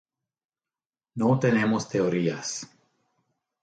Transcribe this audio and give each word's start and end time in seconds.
No 1.13 1.39
tenemos 1.39 1.87
teorías. 1.87 2.67